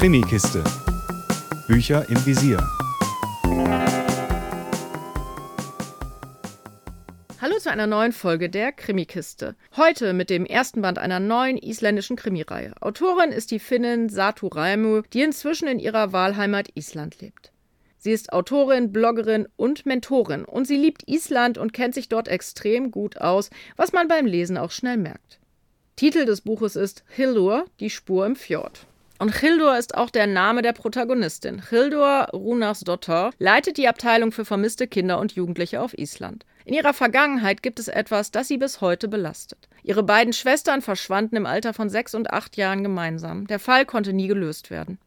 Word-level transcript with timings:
Krimikiste. 0.00 0.64
Bücher 1.68 2.08
im 2.08 2.16
Visier. 2.24 2.56
Hallo 7.38 7.58
zu 7.58 7.70
einer 7.70 7.86
neuen 7.86 8.12
Folge 8.12 8.48
der 8.48 8.72
Krimikiste. 8.72 9.56
Heute 9.76 10.14
mit 10.14 10.30
dem 10.30 10.46
ersten 10.46 10.80
Band 10.80 10.98
einer 10.98 11.20
neuen 11.20 11.58
isländischen 11.58 12.16
Krimireihe. 12.16 12.72
Autorin 12.80 13.30
ist 13.30 13.50
die 13.50 13.58
Finnin 13.58 14.08
Satu 14.08 14.46
Raimu, 14.46 15.02
die 15.12 15.20
inzwischen 15.20 15.68
in 15.68 15.78
ihrer 15.78 16.14
Wahlheimat 16.14 16.70
Island 16.74 17.20
lebt. 17.20 17.52
Sie 17.98 18.12
ist 18.12 18.32
Autorin, 18.32 18.92
Bloggerin 18.92 19.48
und 19.56 19.84
Mentorin 19.84 20.46
und 20.46 20.66
sie 20.66 20.78
liebt 20.78 21.06
Island 21.08 21.58
und 21.58 21.74
kennt 21.74 21.92
sich 21.92 22.08
dort 22.08 22.26
extrem 22.28 22.90
gut 22.90 23.18
aus, 23.18 23.50
was 23.76 23.92
man 23.92 24.08
beim 24.08 24.24
Lesen 24.24 24.56
auch 24.56 24.70
schnell 24.70 24.96
merkt. 24.96 25.40
Titel 25.96 26.24
des 26.24 26.40
Buches 26.40 26.74
ist 26.74 27.04
Hildur, 27.06 27.66
die 27.80 27.90
Spur 27.90 28.24
im 28.24 28.34
Fjord. 28.34 28.86
Und 29.20 29.36
Hildur 29.36 29.76
ist 29.76 29.98
auch 29.98 30.08
der 30.08 30.26
Name 30.26 30.62
der 30.62 30.72
Protagonistin. 30.72 31.60
Hildur 31.68 32.28
Runarsdottir 32.32 33.32
leitet 33.38 33.76
die 33.76 33.86
Abteilung 33.86 34.32
für 34.32 34.46
vermisste 34.46 34.86
Kinder 34.86 35.18
und 35.18 35.32
Jugendliche 35.32 35.82
auf 35.82 35.92
Island. 35.98 36.46
In 36.64 36.72
ihrer 36.72 36.94
Vergangenheit 36.94 37.62
gibt 37.62 37.78
es 37.78 37.88
etwas, 37.88 38.30
das 38.30 38.48
sie 38.48 38.56
bis 38.56 38.80
heute 38.80 39.08
belastet. 39.08 39.68
Ihre 39.82 40.02
beiden 40.02 40.32
Schwestern 40.32 40.80
verschwanden 40.80 41.36
im 41.36 41.44
Alter 41.44 41.74
von 41.74 41.90
sechs 41.90 42.14
und 42.14 42.30
acht 42.30 42.56
Jahren 42.56 42.82
gemeinsam. 42.82 43.46
Der 43.46 43.58
Fall 43.58 43.84
konnte 43.84 44.14
nie 44.14 44.26
gelöst 44.26 44.70
werden. 44.70 44.98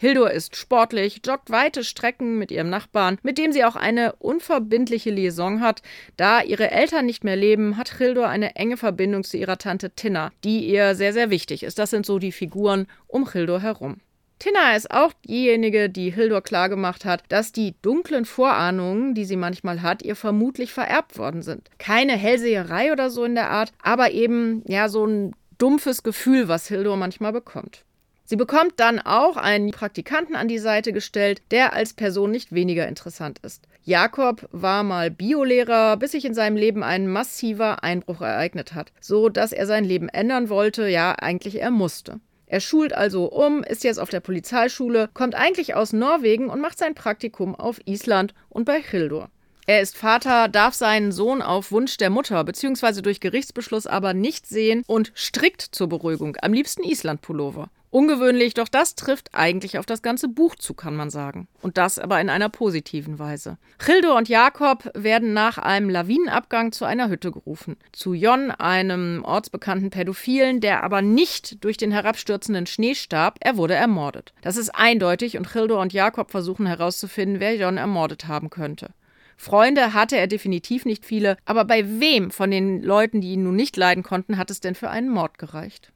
Hildur 0.00 0.30
ist 0.30 0.54
sportlich, 0.54 1.22
joggt 1.26 1.50
weite 1.50 1.82
Strecken 1.82 2.38
mit 2.38 2.52
ihrem 2.52 2.70
Nachbarn, 2.70 3.18
mit 3.24 3.36
dem 3.36 3.50
sie 3.50 3.64
auch 3.64 3.74
eine 3.74 4.12
unverbindliche 4.12 5.10
Liaison 5.10 5.60
hat. 5.60 5.82
Da 6.16 6.40
ihre 6.40 6.70
Eltern 6.70 7.04
nicht 7.04 7.24
mehr 7.24 7.34
leben, 7.34 7.76
hat 7.76 7.98
Hildur 7.98 8.28
eine 8.28 8.54
enge 8.54 8.76
Verbindung 8.76 9.24
zu 9.24 9.36
ihrer 9.36 9.58
Tante 9.58 9.90
Tinna, 9.90 10.30
die 10.44 10.68
ihr 10.68 10.94
sehr, 10.94 11.12
sehr 11.12 11.30
wichtig 11.30 11.64
ist. 11.64 11.80
Das 11.80 11.90
sind 11.90 12.06
so 12.06 12.20
die 12.20 12.30
Figuren 12.30 12.86
um 13.08 13.28
Hildur 13.28 13.60
herum. 13.60 13.96
Tinna 14.38 14.76
ist 14.76 14.92
auch 14.92 15.12
diejenige, 15.28 15.90
die 15.90 16.10
Hildur 16.10 16.42
klargemacht 16.42 17.04
hat, 17.04 17.24
dass 17.28 17.50
die 17.50 17.74
dunklen 17.82 18.24
Vorahnungen, 18.24 19.14
die 19.14 19.24
sie 19.24 19.34
manchmal 19.34 19.82
hat, 19.82 20.02
ihr 20.02 20.14
vermutlich 20.14 20.72
vererbt 20.72 21.18
worden 21.18 21.42
sind. 21.42 21.68
Keine 21.78 22.12
Hellseherei 22.12 22.92
oder 22.92 23.10
so 23.10 23.24
in 23.24 23.34
der 23.34 23.50
Art, 23.50 23.72
aber 23.82 24.12
eben 24.12 24.62
ja 24.68 24.88
so 24.88 25.04
ein 25.06 25.34
dumpfes 25.58 26.04
Gefühl, 26.04 26.46
was 26.46 26.68
Hildur 26.68 26.96
manchmal 26.96 27.32
bekommt. 27.32 27.84
Sie 28.30 28.36
bekommt 28.36 28.74
dann 28.76 28.98
auch 28.98 29.38
einen 29.38 29.70
Praktikanten 29.70 30.36
an 30.36 30.48
die 30.48 30.58
Seite 30.58 30.92
gestellt, 30.92 31.40
der 31.50 31.72
als 31.72 31.94
Person 31.94 32.30
nicht 32.30 32.52
weniger 32.52 32.86
interessant 32.86 33.38
ist. 33.38 33.66
Jakob 33.84 34.46
war 34.52 34.82
mal 34.82 35.10
Biolehrer, 35.10 35.96
bis 35.96 36.12
sich 36.12 36.26
in 36.26 36.34
seinem 36.34 36.58
Leben 36.58 36.82
ein 36.82 37.08
massiver 37.08 37.82
Einbruch 37.82 38.20
ereignet 38.20 38.74
hat, 38.74 38.92
so 39.00 39.30
dass 39.30 39.52
er 39.52 39.66
sein 39.66 39.82
Leben 39.82 40.10
ändern 40.10 40.50
wollte, 40.50 40.88
ja, 40.88 41.12
eigentlich 41.12 41.58
er 41.58 41.70
musste. 41.70 42.20
Er 42.44 42.60
schult 42.60 42.92
also 42.92 43.32
um, 43.32 43.62
ist 43.62 43.82
jetzt 43.82 43.98
auf 43.98 44.10
der 44.10 44.20
Polizeischule, 44.20 45.08
kommt 45.14 45.34
eigentlich 45.34 45.74
aus 45.74 45.94
Norwegen 45.94 46.50
und 46.50 46.60
macht 46.60 46.76
sein 46.76 46.94
Praktikum 46.94 47.54
auf 47.54 47.80
Island 47.86 48.34
und 48.50 48.66
bei 48.66 48.82
Hildur. 48.82 49.30
Er 49.64 49.80
ist 49.80 49.96
Vater, 49.96 50.48
darf 50.48 50.74
seinen 50.74 51.12
Sohn 51.12 51.40
auf 51.40 51.72
Wunsch 51.72 51.96
der 51.96 52.10
Mutter 52.10 52.44
bzw. 52.44 53.00
durch 53.00 53.20
Gerichtsbeschluss 53.20 53.86
aber 53.86 54.12
nicht 54.12 54.46
sehen 54.46 54.82
und 54.86 55.12
strikt 55.16 55.62
zur 55.62 55.88
Beruhigung, 55.88 56.36
am 56.42 56.52
liebsten 56.52 56.84
Island-Pullover. 56.84 57.70
Ungewöhnlich, 57.90 58.52
doch 58.52 58.68
das 58.68 58.96
trifft 58.96 59.30
eigentlich 59.32 59.78
auf 59.78 59.86
das 59.86 60.02
ganze 60.02 60.28
Buch 60.28 60.56
zu, 60.56 60.74
kann 60.74 60.94
man 60.94 61.08
sagen. 61.08 61.48
Und 61.62 61.78
das 61.78 61.98
aber 61.98 62.20
in 62.20 62.28
einer 62.28 62.50
positiven 62.50 63.18
Weise. 63.18 63.56
Childo 63.78 64.14
und 64.14 64.28
Jakob 64.28 64.90
werden 64.94 65.32
nach 65.32 65.56
einem 65.56 65.88
Lawinenabgang 65.88 66.72
zu 66.72 66.84
einer 66.84 67.08
Hütte 67.08 67.32
gerufen. 67.32 67.76
Zu 67.92 68.12
Jon, 68.12 68.50
einem 68.50 69.24
ortsbekannten 69.24 69.88
Pädophilen, 69.88 70.60
der 70.60 70.82
aber 70.82 71.00
nicht 71.00 71.64
durch 71.64 71.78
den 71.78 71.90
herabstürzenden 71.90 72.66
Schnee 72.66 72.94
starb, 72.94 73.38
er 73.40 73.56
wurde 73.56 73.74
ermordet. 73.74 74.34
Das 74.42 74.58
ist 74.58 74.74
eindeutig 74.74 75.38
und 75.38 75.50
Childo 75.50 75.80
und 75.80 75.94
Jakob 75.94 76.30
versuchen 76.30 76.66
herauszufinden, 76.66 77.40
wer 77.40 77.56
Jon 77.56 77.78
ermordet 77.78 78.28
haben 78.28 78.50
könnte. 78.50 78.90
Freunde 79.38 79.94
hatte 79.94 80.16
er 80.16 80.26
definitiv 80.26 80.84
nicht 80.84 81.06
viele, 81.06 81.36
aber 81.44 81.64
bei 81.64 82.00
wem 82.00 82.32
von 82.32 82.50
den 82.50 82.82
Leuten, 82.82 83.20
die 83.20 83.32
ihn 83.32 83.44
nun 83.44 83.56
nicht 83.56 83.76
leiden 83.76 84.02
konnten, 84.02 84.36
hat 84.36 84.50
es 84.50 84.60
denn 84.60 84.74
für 84.74 84.90
einen 84.90 85.08
Mord 85.08 85.38
gereicht? 85.38 85.92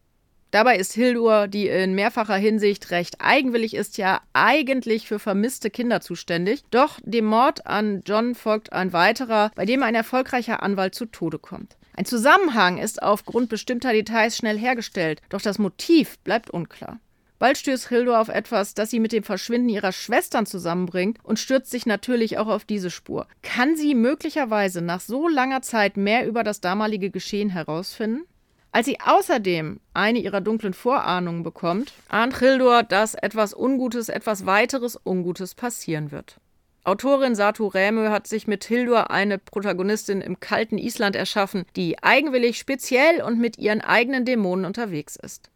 Dabei 0.52 0.76
ist 0.76 0.92
Hildur, 0.92 1.48
die 1.48 1.66
in 1.66 1.94
mehrfacher 1.94 2.36
Hinsicht 2.36 2.90
recht 2.90 3.16
eigenwillig 3.22 3.72
ist, 3.72 3.96
ja 3.96 4.20
eigentlich 4.34 5.08
für 5.08 5.18
vermisste 5.18 5.70
Kinder 5.70 6.02
zuständig. 6.02 6.62
Doch 6.70 7.00
dem 7.02 7.24
Mord 7.24 7.66
an 7.66 8.02
John 8.04 8.34
folgt 8.34 8.70
ein 8.70 8.92
weiterer, 8.92 9.50
bei 9.54 9.64
dem 9.64 9.82
ein 9.82 9.94
erfolgreicher 9.94 10.62
Anwalt 10.62 10.94
zu 10.94 11.06
Tode 11.06 11.38
kommt. 11.38 11.78
Ein 11.96 12.04
Zusammenhang 12.04 12.76
ist 12.76 13.02
aufgrund 13.02 13.48
bestimmter 13.48 13.94
Details 13.94 14.36
schnell 14.36 14.58
hergestellt, 14.58 15.22
doch 15.30 15.40
das 15.40 15.58
Motiv 15.58 16.18
bleibt 16.18 16.50
unklar. 16.50 17.00
Bald 17.38 17.56
stößt 17.56 17.88
Hildur 17.88 18.20
auf 18.20 18.28
etwas, 18.28 18.74
das 18.74 18.90
sie 18.90 19.00
mit 19.00 19.12
dem 19.12 19.24
Verschwinden 19.24 19.70
ihrer 19.70 19.92
Schwestern 19.92 20.44
zusammenbringt 20.44 21.18
und 21.22 21.38
stürzt 21.38 21.70
sich 21.70 21.86
natürlich 21.86 22.36
auch 22.36 22.46
auf 22.46 22.64
diese 22.66 22.90
Spur. 22.90 23.26
Kann 23.42 23.74
sie 23.74 23.94
möglicherweise 23.94 24.82
nach 24.82 25.00
so 25.00 25.28
langer 25.28 25.62
Zeit 25.62 25.96
mehr 25.96 26.26
über 26.26 26.44
das 26.44 26.60
damalige 26.60 27.10
Geschehen 27.10 27.48
herausfinden? 27.48 28.26
Als 28.74 28.86
sie 28.86 28.98
außerdem 29.00 29.80
eine 29.92 30.18
ihrer 30.18 30.40
dunklen 30.40 30.72
Vorahnungen 30.72 31.42
bekommt, 31.42 31.92
ahnt 32.08 32.38
Hildur, 32.38 32.82
dass 32.82 33.14
etwas 33.14 33.54
Ungutes, 33.54 34.08
etwas 34.08 34.46
weiteres 34.46 34.98
Ungutes 35.04 35.54
passieren 35.54 36.10
wird. 36.10 36.38
Autorin 36.84 37.34
Satu 37.34 37.68
Rämö 37.68 38.08
hat 38.08 38.26
sich 38.26 38.48
mit 38.48 38.64
Hildur 38.64 39.10
eine 39.10 39.38
Protagonistin 39.38 40.22
im 40.22 40.40
kalten 40.40 40.78
Island 40.78 41.14
erschaffen, 41.14 41.64
die 41.76 42.02
eigenwillig, 42.02 42.58
speziell 42.58 43.22
und 43.22 43.38
mit 43.38 43.58
ihren 43.58 43.82
eigenen 43.82 44.24
Dämonen 44.24 44.64
unterwegs 44.64 45.16
ist. 45.16 45.51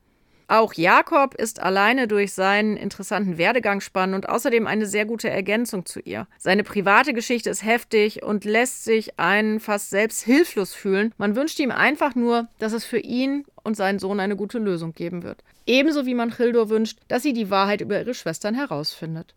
Auch 0.48 0.74
Jakob 0.74 1.34
ist 1.34 1.60
alleine 1.60 2.06
durch 2.06 2.32
seinen 2.32 2.76
interessanten 2.76 3.36
Werdegang 3.36 3.80
spannend 3.80 4.14
und 4.14 4.28
außerdem 4.28 4.68
eine 4.68 4.86
sehr 4.86 5.04
gute 5.04 5.28
Ergänzung 5.28 5.86
zu 5.86 5.98
ihr. 6.00 6.28
Seine 6.38 6.62
private 6.62 7.12
Geschichte 7.14 7.50
ist 7.50 7.64
heftig 7.64 8.22
und 8.22 8.44
lässt 8.44 8.84
sich 8.84 9.18
einen 9.18 9.58
fast 9.58 9.90
selbst 9.90 10.22
hilflos 10.22 10.72
fühlen. 10.72 11.12
Man 11.18 11.34
wünscht 11.34 11.58
ihm 11.58 11.72
einfach 11.72 12.14
nur, 12.14 12.46
dass 12.60 12.72
es 12.72 12.84
für 12.84 13.00
ihn 13.00 13.44
und 13.64 13.76
seinen 13.76 13.98
Sohn 13.98 14.20
eine 14.20 14.36
gute 14.36 14.58
Lösung 14.58 14.92
geben 14.92 15.24
wird. 15.24 15.42
Ebenso 15.66 16.06
wie 16.06 16.14
man 16.14 16.30
Childur 16.30 16.68
wünscht, 16.68 17.00
dass 17.08 17.24
sie 17.24 17.32
die 17.32 17.50
Wahrheit 17.50 17.80
über 17.80 17.98
ihre 17.98 18.14
Schwestern 18.14 18.54
herausfindet. 18.54 19.34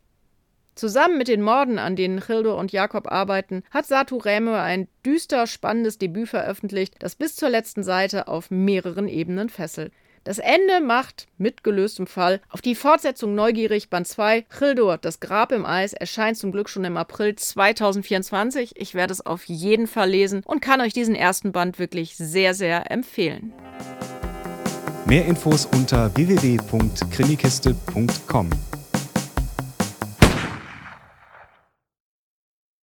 Zusammen 0.75 1.17
mit 1.17 1.27
den 1.27 1.41
Morden, 1.41 1.79
an 1.79 1.95
denen 1.95 2.21
Childur 2.21 2.55
und 2.55 2.71
Jakob 2.71 3.11
arbeiten, 3.11 3.63
hat 3.71 3.87
Satu 3.87 4.17
Räme 4.17 4.59
ein 4.59 4.87
düster 5.03 5.47
spannendes 5.47 5.97
Debüt 5.97 6.29
veröffentlicht, 6.29 6.95
das 6.99 7.15
bis 7.15 7.35
zur 7.35 7.49
letzten 7.49 7.81
Seite 7.81 8.27
auf 8.27 8.51
mehreren 8.51 9.07
Ebenen 9.07 9.49
fesselt. 9.49 9.91
Das 10.23 10.39
Ende 10.39 10.81
macht, 10.81 11.27
mit 11.37 11.63
gelöstem 11.63 12.07
Fall, 12.07 12.41
auf 12.49 12.61
die 12.61 12.75
Fortsetzung 12.75 13.35
neugierig. 13.35 13.89
Band 13.89 14.07
2, 14.07 14.45
Childur, 14.57 14.97
das 14.97 15.19
Grab 15.19 15.51
im 15.51 15.65
Eis, 15.65 15.93
erscheint 15.93 16.37
zum 16.37 16.51
Glück 16.51 16.69
schon 16.69 16.83
im 16.83 16.97
April 16.97 17.35
2024. 17.35 18.73
Ich 18.75 18.93
werde 18.93 19.13
es 19.13 19.25
auf 19.25 19.45
jeden 19.45 19.87
Fall 19.87 20.09
lesen 20.09 20.43
und 20.45 20.61
kann 20.61 20.81
euch 20.81 20.93
diesen 20.93 21.15
ersten 21.15 21.51
Band 21.51 21.79
wirklich 21.79 22.17
sehr, 22.17 22.53
sehr 22.53 22.91
empfehlen. 22.91 23.53
Mehr 25.05 25.25
Infos 25.25 25.65
unter 25.65 26.15
www.krimikiste.com. 26.15 28.49